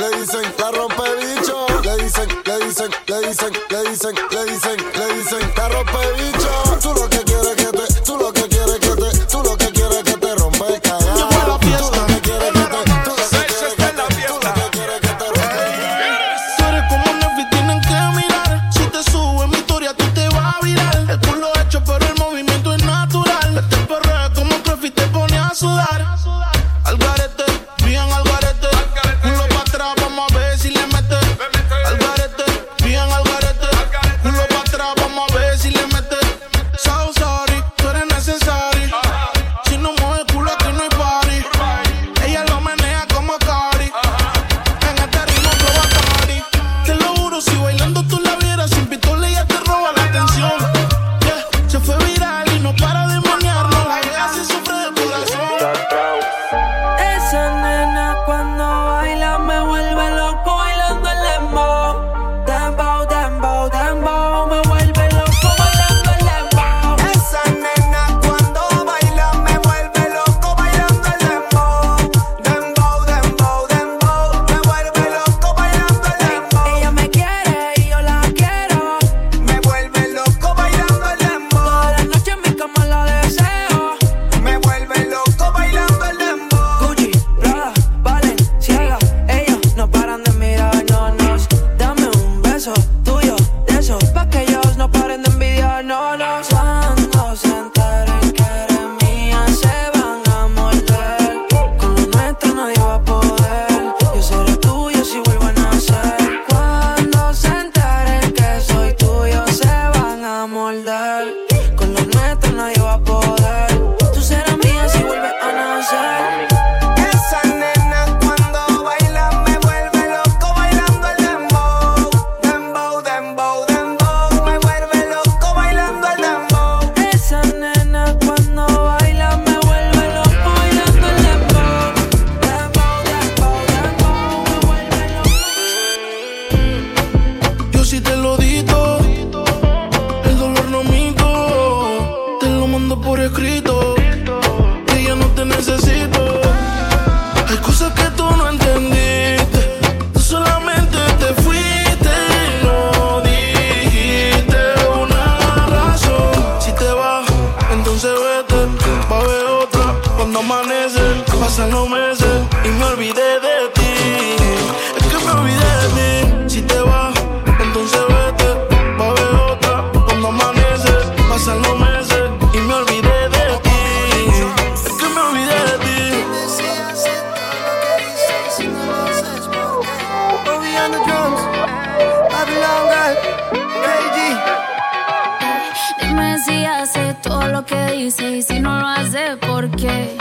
Si 188.51 188.59
no 188.59 188.79
lo 188.79 188.87
hace, 188.87 189.37
¿por 189.37 189.69
qué? 189.71 190.17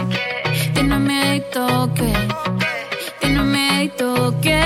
Tiene 0.75 0.99
miedo 0.99 1.83
o 1.83 1.95
qué? 1.95 2.13
Tiene 3.21 3.43
miedo 3.43 4.41
que 4.41 4.61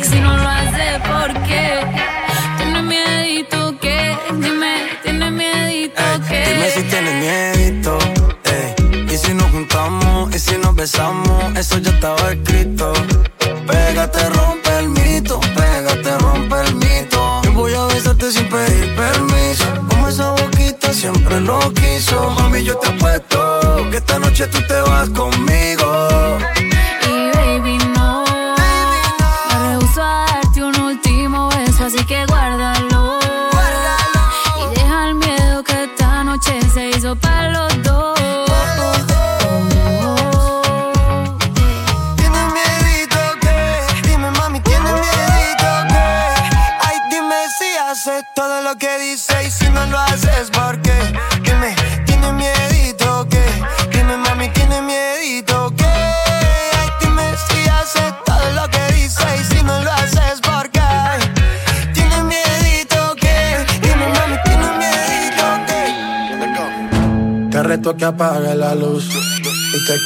y 0.00 0.04
si 0.04 0.20
no 0.20 0.36
lo 0.36 0.48
hace, 0.48 0.84
¿por 1.10 1.30
qué? 1.42 1.66
Tiene 2.56 2.82
miedo 2.82 3.68
o 3.68 3.78
qué? 3.78 4.16
Dime, 4.32 4.74
tiene 5.02 5.30
miedo 5.30 6.02
o 6.14 6.28
qué? 6.28 6.40
Dime 6.48 6.70
si 6.70 6.82
tienes 6.84 7.14
miedito, 7.24 7.98
ey. 8.44 9.14
Y 9.14 9.16
si 9.18 9.34
nos 9.34 9.50
juntamos, 9.50 10.34
y 10.34 10.38
si 10.38 10.56
nos 10.56 10.74
besamos, 10.74 11.56
eso 11.56 11.78
ya 11.78 11.90
estaba 11.90 12.32
escrito. 12.32 12.92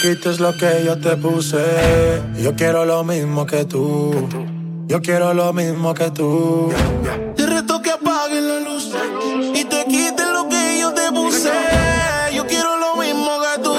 Quites 0.08 0.40
lo 0.40 0.56
que 0.56 0.84
yo 0.86 0.98
te 0.98 1.16
puse. 1.16 2.22
Yo 2.38 2.54
quiero 2.56 2.86
lo 2.86 3.04
mismo 3.04 3.44
que 3.44 3.66
tú. 3.66 4.28
Yo 4.86 5.02
quiero 5.02 5.34
lo 5.34 5.52
mismo 5.52 5.92
que 5.92 6.10
tú. 6.10 6.72
Te 7.36 7.46
reto 7.46 7.82
que 7.82 7.90
apagues 7.90 8.42
la 8.42 8.60
luz 8.60 8.90
y 9.54 9.64
te 9.66 9.84
quites 9.84 10.26
lo 10.32 10.48
que 10.48 10.78
yo 10.80 10.94
te 10.94 11.12
puse. 11.12 11.52
Yo 12.32 12.46
quiero 12.46 12.78
lo 12.78 12.96
mismo 12.96 13.30
que 13.42 13.62
tú. 13.62 13.74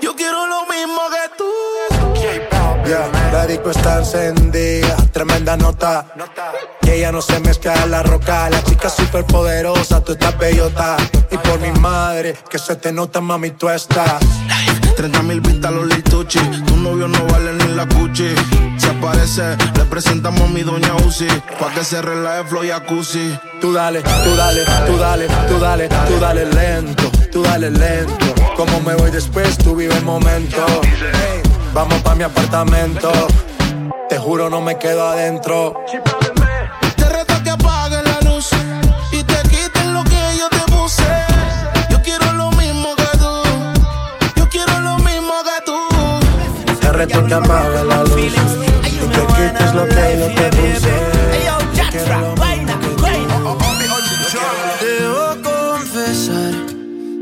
Yo 0.00 0.14
quiero 0.14 0.46
lo 0.46 0.60
mismo 0.66 1.00
que 1.14 1.24
tú. 1.36 1.50
Ya, 2.88 3.10
la 3.32 3.46
disco 3.46 3.70
está 3.70 3.98
encendida, 3.98 4.94
tremenda 5.10 5.56
nota. 5.56 6.06
Que 6.80 6.98
ella 6.98 7.10
no 7.10 7.20
se 7.20 7.40
mezcla 7.40 7.74
en 7.82 7.90
la 7.90 8.04
roca. 8.04 8.48
La 8.50 8.62
chica 8.62 8.88
super 8.88 9.24
poderosa, 9.24 10.00
tú 10.00 10.12
estás 10.12 10.38
bellota. 10.38 10.96
Y 11.28 11.36
por 11.38 11.58
mi 11.58 11.72
madre, 11.80 12.36
que 12.48 12.58
se 12.60 12.76
te 12.76 12.92
nota, 12.92 13.20
mami, 13.20 13.50
tú 13.50 13.68
estás. 13.68 14.22
30 14.96 15.22
mil 15.22 15.40
vistas 15.40 15.72
los 15.72 15.86
lituchi. 15.86 16.38
Tu 16.66 16.76
novio 16.76 17.08
no 17.08 17.24
vale 17.26 17.52
ni 17.52 17.74
la 17.74 17.86
cuchi. 17.86 18.34
Si 18.78 18.88
aparece, 18.88 19.56
le 19.76 19.84
presentamos 19.84 20.42
a 20.42 20.52
mi 20.52 20.62
doña 20.62 20.94
Uzi. 21.06 21.26
Pa' 21.58 21.72
que 21.74 21.84
se 21.84 22.00
relaje 22.00 22.44
flow 22.44 22.64
y 22.64 22.68
jacuzzi. 22.68 23.38
Tú 23.60 23.72
dale, 23.72 24.00
tú 24.02 24.36
dale, 24.36 24.64
tú 24.86 24.96
dale, 24.96 25.26
tú 25.48 25.58
dale, 25.58 25.88
tú 25.88 26.20
dale 26.20 26.46
lento, 26.46 27.10
tú 27.32 27.42
dale 27.42 27.70
lento. 27.70 28.34
Como 28.56 28.80
me 28.80 28.94
voy 28.94 29.10
después, 29.10 29.58
tú 29.58 29.74
vive 29.74 29.96
el 29.96 30.04
momento. 30.04 30.64
Vamos 31.72 32.00
pa' 32.02 32.14
mi 32.14 32.24
apartamento. 32.24 33.10
Te 34.08 34.18
juro, 34.18 34.48
no 34.50 34.60
me 34.60 34.78
quedo 34.78 35.06
adentro. 35.08 35.74
Reto 46.94 47.24
que 47.24 47.34
la 47.34 48.04
luz 48.04 48.22
y 48.22 49.06
te 49.14 49.22
quites 49.34 49.74
lo 49.74 49.84
que 49.94 50.04
yo 50.18 50.26
te 50.38 50.46
puse. 50.56 50.94
Que 51.90 52.00
Debo 54.84 55.26
confesar, 55.42 56.54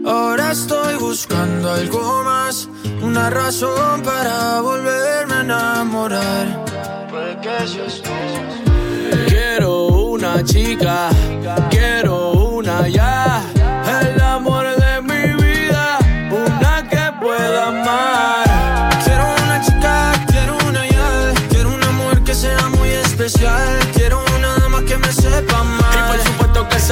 ahora 0.06 0.52
estoy 0.52 0.94
buscando 0.96 1.70
algo 1.70 2.22
más, 2.24 2.68
una 3.02 3.30
razón 3.30 4.02
para 4.02 4.60
volverme 4.60 5.34
a 5.34 5.40
enamorar. 5.40 6.46
Que. 7.42 7.56
Quiero 9.28 9.86
una 9.86 10.42
chica, 10.44 11.08
quiero 11.70 12.32
una 12.32 12.88
ya, 12.88 13.11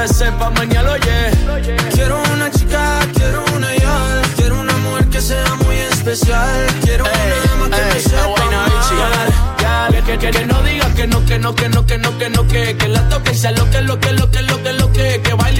se 0.06 0.14
sepa 0.14 0.50
mañana, 0.50 0.92
oye. 0.92 1.30
Quiero 1.92 2.22
una 2.32 2.50
chica, 2.50 3.00
quiero 3.14 3.44
una 3.54 3.74
ya, 3.76 4.22
quiero 4.36 4.60
una 4.60 4.76
mujer 4.78 5.08
que 5.08 5.20
sea 5.20 5.54
muy 5.56 5.76
especial, 5.76 6.66
quiero 6.82 7.04
una 7.04 7.66
dama 7.66 7.76
que 7.76 7.94
me 7.94 8.00
sepa 8.00 8.42
amar. 8.42 8.70
Que, 10.06 10.18
que, 10.18 10.30
que 10.30 10.46
no 10.46 10.62
diga 10.62 10.92
que 10.94 11.06
no, 11.06 11.24
que 11.24 11.38
no, 11.38 11.54
que 11.54 11.68
no, 11.68 11.86
que 11.86 11.98
no, 11.98 12.18
que 12.18 12.30
no, 12.30 12.48
que, 12.48 12.76
que 12.76 12.88
la 12.88 13.08
toque 13.08 13.32
y 13.32 13.34
sea 13.36 13.52
lo 13.52 13.68
que, 13.70 13.80
lo 13.82 14.00
que, 14.00 14.12
lo 14.12 14.30
que, 14.30 14.42
lo 14.42 14.62
que, 14.62 14.72
lo 14.72 14.92
que, 14.92 15.20
que 15.22 15.34
baile 15.34 15.59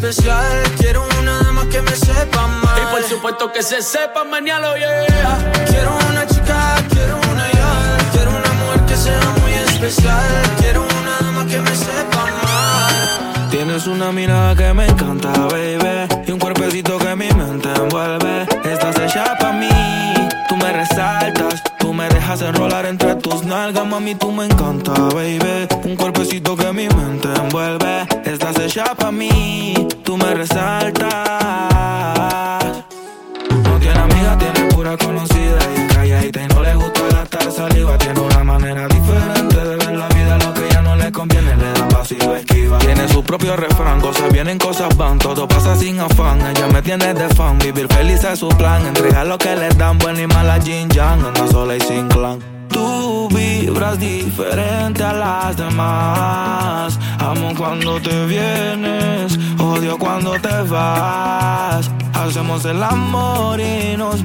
especial, 0.00 0.62
quiero 0.78 1.06
una 1.20 1.42
dama 1.42 1.68
que 1.68 1.82
me 1.82 1.94
sepa 1.94 2.44
amar. 2.44 2.78
Y 2.82 2.90
por 2.90 3.02
supuesto 3.02 3.52
que 3.52 3.62
se 3.62 3.82
sepa 3.82 4.24
mañana, 4.24 4.74
yeah. 4.76 5.52
Quiero 5.68 5.90
una 6.10 6.26
chica, 6.26 6.76
quiero 6.88 7.16
una 7.30 7.52
ya, 7.52 7.98
quiero 8.12 8.30
una 8.30 8.52
mujer 8.60 8.80
que 8.86 8.96
sea 8.96 9.20
muy 9.40 9.52
especial, 9.52 10.30
quiero 10.58 10.82
una 10.82 11.18
dama 11.20 11.46
que 11.46 11.58
me 11.60 11.74
sepa 11.74 12.22
amar. 12.22 13.50
Tienes 13.50 13.86
una 13.86 14.10
mirada 14.10 14.54
que 14.54 14.72
me 14.72 14.86
encanta, 14.86 15.32
baby. 15.32 16.24
Y 16.26 16.32
un 16.32 16.38
cuerpecito 16.38 16.96
que 16.98 17.14
mi 17.16 17.28
mente 17.32 17.68
envuelve. 17.74 18.49
Dejas 22.30 22.48
enrolar 22.48 22.86
entre 22.86 23.16
tus 23.16 23.44
nalgas, 23.44 23.84
mami, 23.86 24.14
tú 24.14 24.30
me 24.30 24.44
encanta, 24.44 24.92
baby. 24.92 25.66
Un 25.84 25.96
cuerpecito 25.96 26.56
que 26.56 26.72
mi 26.72 26.86
mente 26.88 27.28
envuelve. 27.34 28.06
Estás 28.24 28.56
hecha 28.60 28.94
pa' 28.94 29.10
mí, 29.10 29.74
tú 30.04 30.16
me 30.16 30.32
resaltas. 30.34 31.08
No 33.64 33.78
tiene 33.80 34.06
tiene 34.40 34.68
pura 34.74 34.96
conocida. 34.96 35.58
Y 35.76 35.80
es 35.80 35.94
calladita 35.94 36.42
y 36.42 36.48
no 36.48 36.62
le 36.62 36.74
gusta 36.74 37.00
gastarse 37.12 37.52
saliva. 37.52 37.98
Tiene 37.98 38.20
una 38.20 38.44
manera 38.44 38.88
diferente 38.88 39.56
de 39.56 39.76
ver 39.76 39.96
la 39.96 40.08
vida, 40.08 40.38
lo 40.38 40.54
que 40.54 40.68
ya 40.70 40.82
no 40.82 40.96
le 40.96 41.12
conviene, 41.12 41.56
le 41.56 41.72
da 41.72 41.88
lo 42.26 42.36
esquiva. 42.36 42.78
Tiene 42.78 43.08
su 43.08 43.22
propio 43.22 43.56
refrán, 43.56 44.00
cosas 44.00 44.32
vienen, 44.32 44.58
cosas 44.58 44.96
van, 44.96 45.18
todo 45.18 45.46
pasa 45.46 45.76
sin 45.76 46.00
afán. 46.00 46.40
Ella 46.46 46.66
me 46.66 46.82
tiene 46.82 47.14
de 47.14 47.28
fan, 47.28 47.58
vivir 47.58 47.86
feliz 47.88 48.24
es 48.24 48.38
su 48.38 48.48
plan. 48.48 48.84
Entrega 48.86 49.24
lo 49.24 49.38
que 49.38 49.54
le 49.54 49.68
dan, 49.70 49.98
buena 49.98 50.22
y 50.22 50.26
mala 50.26 50.60
Jin 50.60 50.88
Yang, 50.88 51.24
anda 51.26 51.46
sola 51.48 51.76
y 51.76 51.80
sin 51.80 52.08
clan. 52.08 52.38
Tú 52.68 53.28
vibras 53.28 53.98
diferente 53.98 55.02
a 55.02 55.12
las 55.12 55.56
demás. 55.56 56.98
Amo 57.18 57.52
cuando 57.56 58.00
te 58.00 58.26
vienes, 58.26 59.38
odio 59.58 59.98
cuando 59.98 60.32
te 60.32 60.62
vas. 60.68 61.90
Hacemos 62.14 62.64
el 62.64 62.82
amor 62.82 63.60
y 63.60 63.96
nos 63.96 64.24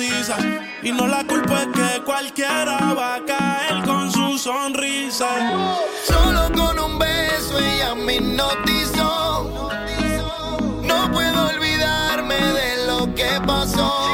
Y 0.00 0.92
no 0.92 1.08
la 1.08 1.24
culpa 1.24 1.62
es 1.62 1.66
que 1.74 2.04
cualquiera 2.04 2.94
va 2.94 3.16
a 3.16 3.24
caer 3.24 3.84
con 3.84 4.12
su 4.12 4.38
sonrisa. 4.38 5.26
Solo 6.04 6.52
con 6.52 6.78
un 6.78 6.98
beso 7.00 7.58
ella 7.58 7.96
me 7.96 8.14
hipnotizó. 8.14 9.70
No 10.84 11.10
puedo 11.10 11.48
olvidarme 11.48 12.36
de 12.36 12.86
lo 12.86 13.12
que 13.12 13.40
pasó. 13.44 14.07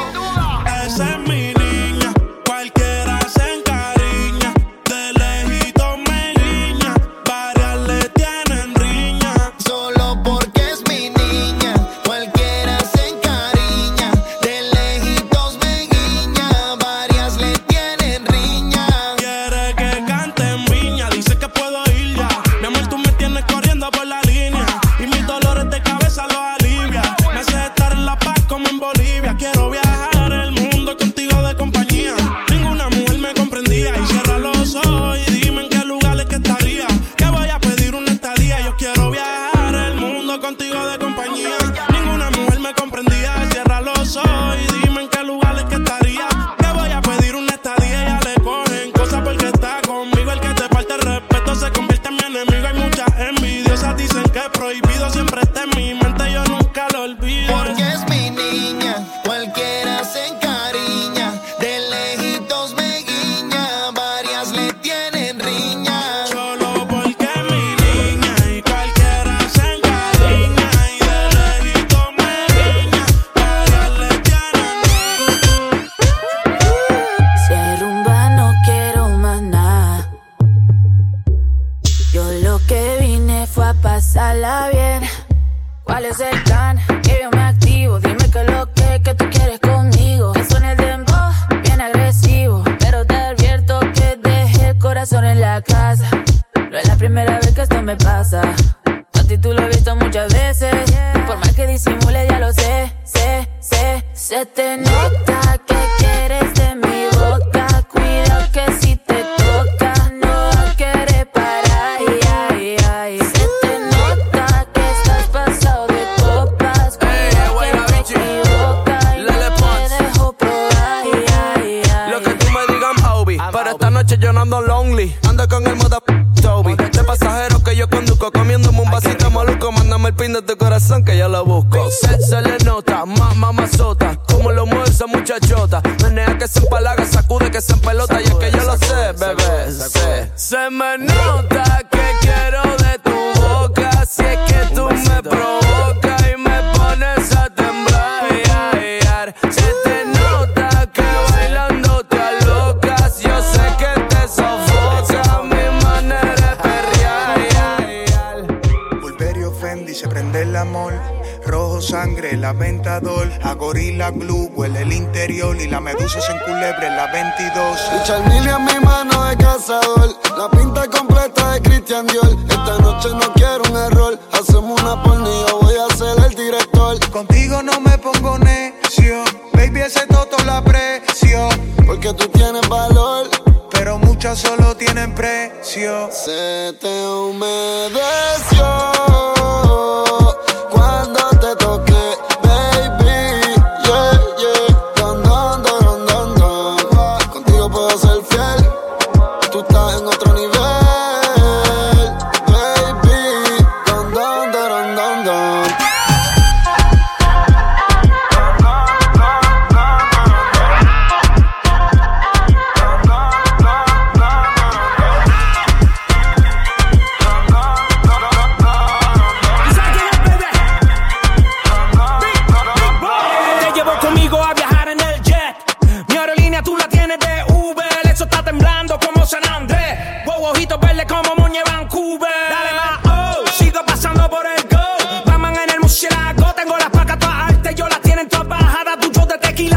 Gorila 164.05 164.11
glue, 164.11 164.51
huele 164.55 164.81
el 164.81 164.93
interior. 164.93 165.55
Y 165.59 165.67
la 165.67 165.79
medusa 165.79 166.19
se 166.21 166.31
enculebre 166.31 166.87
en 166.87 166.95
la 166.95 167.11
22. 167.11 167.91
Richard 167.93 168.49
a 168.49 168.59
mi 168.59 168.79
mano 168.85 169.25
de 169.25 169.37
cazador. 169.37 170.15
La 170.37 170.49
pinta 170.49 170.87
completa 170.87 171.53
de 171.53 171.61
Christian 171.61 172.07
Dior. 172.07 172.35
Esta 172.49 172.77
noche 172.79 173.09
no 173.09 173.33
quiero 173.33 173.63
un 173.69 173.77
error. 173.77 174.19
Hacemos 174.31 174.81
una 174.81 175.01
yo 175.03 175.59
voy 175.61 175.75
a 175.75 175.95
ser 175.95 176.17
el 176.25 176.35
director. 176.35 176.99
Contigo 177.11 177.61
no 177.63 177.79
me 177.79 177.97
pongo 177.97 178.37
necio. 178.39 179.23
Baby, 179.53 179.81
ese 179.81 180.05
toto 180.07 180.37
la 180.45 180.57
aprecio. 180.57 181.49
Porque 181.85 182.13
tú 182.13 182.27
tienes 182.29 182.67
valor. 182.67 183.29
Pero 183.71 183.97
muchas 183.99 184.39
solo 184.39 184.75
tienen 184.75 185.13
precio. 185.13 186.09
Se 186.11 186.73
te 186.79 187.07
humedeció 187.07 188.94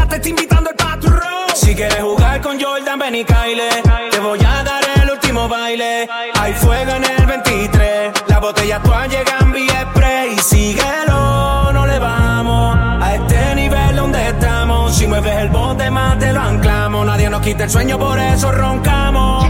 te 0.09 0.15
está 0.15 0.29
invitando 0.29 0.69
el 0.71 0.75
patrón. 0.75 1.49
Si 1.55 1.75
quieres 1.75 2.01
jugar 2.01 2.41
con 2.41 2.59
Jordan, 2.59 2.99
ven 2.99 3.15
y 3.15 3.23
Kyle. 3.23 3.69
Te 4.11 4.19
voy 4.19 4.39
a 4.39 4.63
dar 4.63 4.83
el 5.01 5.11
último 5.11 5.47
baile. 5.47 6.09
Hay 6.39 6.53
fuego 6.53 6.91
en 6.93 7.03
el 7.03 7.25
23. 7.25 8.13
Las 8.27 8.41
botellas 8.41 8.81
todas 8.83 9.07
llegan 9.09 9.51
vía 9.51 9.87
spray. 9.91 10.37
Síguelo, 10.39 11.71
no 11.71 11.85
le 11.85 11.99
vamos 11.99 12.77
a 12.77 13.15
este 13.15 13.55
nivel 13.55 13.95
donde 13.95 14.29
estamos. 14.29 14.95
Si 14.95 15.07
mueves 15.07 15.37
el 15.37 15.49
bote 15.49 15.89
más 15.91 16.17
te 16.17 16.33
lo 16.33 16.41
anclamos. 16.41 17.05
Nadie 17.05 17.29
nos 17.29 17.41
quita 17.41 17.65
el 17.65 17.69
sueño, 17.69 17.99
por 17.99 18.19
eso 18.19 18.51
roncamos. 18.51 19.45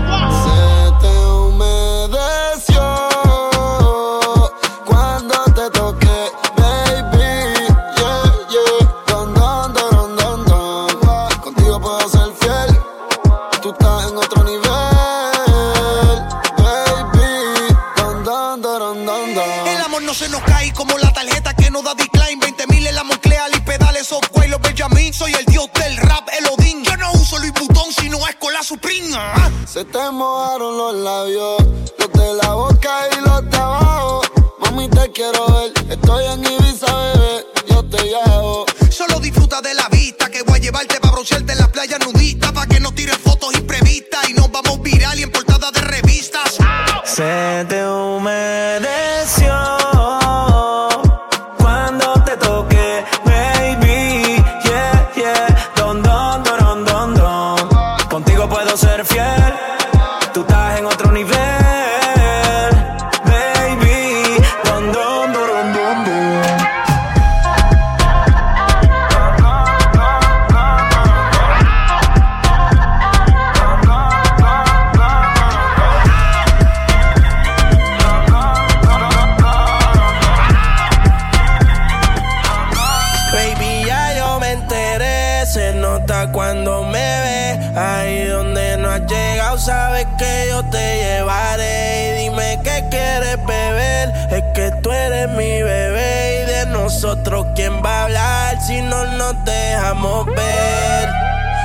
Dejamos 99.50 100.26
ver? 100.28 101.10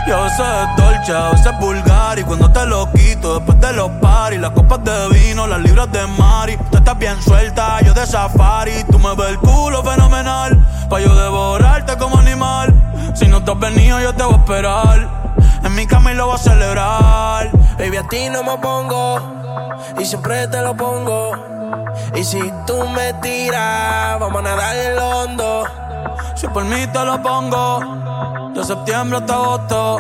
Y 0.07 0.11
a 0.11 0.17
veces 0.17 0.41
es 0.41 0.85
dolce, 0.85 1.13
a 1.13 1.31
veces 1.31 1.47
es 1.47 1.59
vulgar 1.59 2.19
Y 2.19 2.25
cuando 2.25 2.51
te 2.51 2.67
lo 2.67 2.93
quito 2.93 3.39
después 3.39 3.59
de 3.61 3.73
los 3.73 3.91
paris 4.03 4.39
Las 4.39 4.51
copas 4.51 4.85
de 4.85 5.09
vino, 5.09 5.47
las 5.47 5.61
libras 5.61 5.91
de 5.93 6.07
mari 6.07 6.59
Tú 6.71 6.77
estás 6.77 6.99
bien 6.99 7.23
suelta, 7.23 7.81
yo 7.81 7.95
de 7.95 8.07
safari 8.07 8.85
Tú 8.91 8.99
me 8.99 9.15
ves 9.15 9.31
el 9.31 9.39
culo 9.39 9.83
fenomenal 9.83 10.59
Pa' 10.91 11.01
yo 11.01 11.15
devorarte 11.15 11.97
como 11.97 12.19
animal 12.19 12.75
Si 13.15 13.27
no 13.29 13.43
te 13.45 13.53
has 13.53 13.59
venido 13.59 13.99
yo 14.01 14.13
te 14.15 14.25
voy 14.25 14.35
a 14.35 14.37
esperar 14.37 15.09
En 15.63 15.75
mi 15.75 15.87
cama 15.87 16.13
y 16.13 16.17
lo 16.17 16.27
voy 16.27 16.35
a 16.35 16.39
celebrar 16.39 17.51
Baby, 17.79 17.97
a 17.97 18.09
ti 18.09 18.29
no 18.29 18.43
me 18.43 18.59
pongo 18.59 19.45
y 19.99 20.05
siempre 20.05 20.47
te 20.49 20.61
lo 20.61 20.77
pongo. 20.77 21.33
Y 22.15 22.25
si 22.25 22.41
tú 22.67 22.87
me 22.89 23.13
tiras, 23.15 24.19
vamos 24.19 24.41
a 24.41 24.43
nadar 24.43 24.77
en 24.77 24.97
lo 24.97 25.09
hondo. 25.09 25.84
Si 26.35 26.49
por 26.49 26.65
mí 26.65 26.87
te 26.93 27.05
lo 27.05 27.23
pongo 27.23 28.51
De 28.55 28.65
septiembre 28.65 29.19
hasta 29.19 29.35
agosto. 29.35 29.99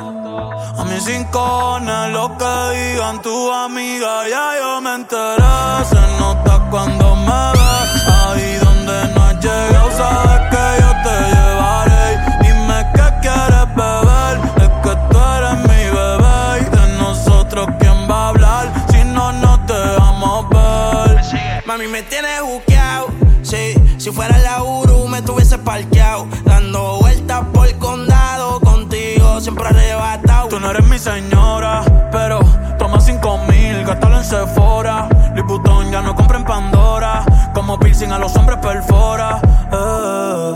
A 0.78 0.84
mis 0.84 1.04
rincones 1.06 2.10
Lo 2.10 2.36
que 2.36 2.54
digan 2.76 3.22
tu 3.22 3.52
amiga 3.52 4.28
Ya 4.28 4.46
yo 4.60 4.80
me 4.80 4.94
enteré. 4.94 5.84
Se 5.88 6.00
nota 6.18 6.66
cuando 6.70 7.16
me 7.16 7.42
ves. 7.58 8.08
Ahí 8.08 8.56
donde 8.64 9.14
no 9.14 9.22
has 9.24 9.34
llegado 9.44 9.90
Sabes 9.96 10.40
que 10.50 10.64
yo 10.82 10.90
te 11.04 11.16
llevaré. 11.34 12.06
Dime 12.42 12.78
qué 12.94 13.06
quieres 13.22 13.68
beber. 13.74 14.34
Es 14.64 14.70
que 14.82 14.92
tú 15.10 15.18
eres 15.38 15.58
mi 15.70 15.82
bebé. 15.98 16.60
Y 16.60 16.76
de 16.76 16.98
nosotros 16.98 17.68
quién 17.78 18.10
va 18.10 18.26
a 18.26 18.28
hablar 18.30 18.72
Si 18.90 19.04
no 19.04 19.32
nos 19.32 19.66
dejamos 19.66 20.48
ver. 20.50 21.22
Mami, 21.66 21.86
me 21.86 22.02
tienes 22.02 22.42
buqueado. 22.42 23.08
Sí, 23.42 23.74
si 23.98 24.10
fuera 24.10 24.36
la 24.38 24.62
Uru, 24.62 24.83
me 25.14 25.22
tuviese 25.22 25.58
parqueado. 25.58 26.26
Dando 26.44 26.98
vueltas 26.98 27.44
por 27.52 27.68
el 27.68 27.78
condado. 27.78 28.58
Contigo 28.60 29.40
siempre 29.40 29.68
arrebatado. 29.68 30.48
Tú 30.48 30.58
no 30.58 30.70
eres 30.70 30.86
mi 30.88 30.98
señora, 30.98 31.82
pero 32.10 32.40
toma 32.78 33.00
cinco 33.00 33.38
mil, 33.48 33.84
gástalo 33.84 34.16
en 34.18 34.24
Sephora. 34.24 35.08
Liputón 35.36 35.90
ya 35.92 36.02
no 36.02 36.16
compra 36.16 36.38
en 36.38 36.44
Pandora, 36.44 37.24
como 37.54 37.78
piercing 37.78 38.10
a 38.10 38.18
los 38.18 38.34
hombres 38.36 38.58
perfora. 38.58 39.40
Eh. 39.72 40.52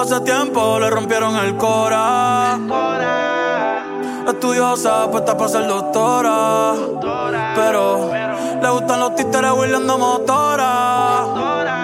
Hace 0.00 0.20
tiempo 0.22 0.80
le 0.80 0.90
rompieron 0.90 1.36
el 1.36 1.56
cora. 1.56 2.58
Estudiosa, 4.26 5.08
puesta 5.12 5.36
para 5.36 5.48
ser 5.48 5.68
doctora. 5.68 6.74
Pero 7.54 8.10
le 8.60 8.70
gustan 8.70 8.98
los 8.98 9.14
títeres 9.14 9.52
huirleando 9.52 9.96
motora. 9.96 11.26
Estoy 11.28 11.83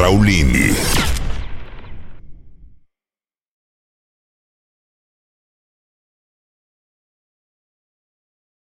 DJ 0.00 0.02
Raulini. 0.02 0.49